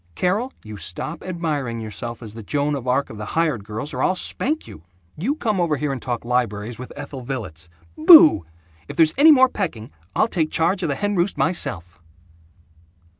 Carol, 0.15 0.51
you 0.63 0.77
stop 0.77 1.21
admiring 1.21 1.79
yourself 1.79 2.23
as 2.23 2.33
the 2.33 2.41
Joan 2.41 2.73
of 2.73 2.87
Arc 2.87 3.11
of 3.11 3.19
the 3.19 3.25
hired 3.37 3.63
girls, 3.63 3.93
or 3.93 4.01
I'll 4.01 4.15
spank 4.15 4.67
you. 4.67 4.81
You 5.15 5.35
come 5.35 5.61
over 5.61 5.75
here 5.77 5.93
and 5.93 6.01
talk 6.01 6.25
libraries 6.25 6.79
with 6.79 6.91
Ethel 6.95 7.21
Villets. 7.23 7.69
Boooooo! 7.95 8.43
If 8.87 8.95
there's 8.95 9.13
any 9.15 9.31
more 9.31 9.47
pecking, 9.47 9.91
I'll 10.15 10.27
take 10.27 10.49
charge 10.49 10.81
of 10.81 10.89
the 10.89 10.95
hen 10.95 11.15
roost 11.17 11.37
myself!" 11.37 12.01